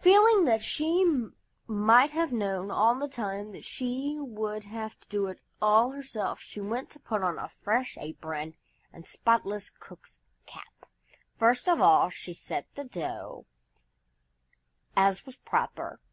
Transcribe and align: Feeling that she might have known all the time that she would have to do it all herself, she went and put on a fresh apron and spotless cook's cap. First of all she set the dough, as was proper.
Feeling 0.00 0.44
that 0.44 0.62
she 0.62 1.04
might 1.66 2.12
have 2.12 2.32
known 2.32 2.70
all 2.70 2.94
the 2.94 3.08
time 3.08 3.50
that 3.50 3.64
she 3.64 4.16
would 4.16 4.62
have 4.62 4.96
to 5.00 5.08
do 5.08 5.26
it 5.26 5.40
all 5.60 5.90
herself, 5.90 6.38
she 6.40 6.60
went 6.60 6.94
and 6.94 7.04
put 7.04 7.24
on 7.24 7.40
a 7.40 7.48
fresh 7.48 7.98
apron 8.00 8.54
and 8.92 9.04
spotless 9.04 9.68
cook's 9.70 10.20
cap. 10.46 10.86
First 11.40 11.68
of 11.68 11.80
all 11.80 12.08
she 12.08 12.32
set 12.32 12.72
the 12.76 12.84
dough, 12.84 13.46
as 14.96 15.26
was 15.26 15.34
proper. 15.38 15.98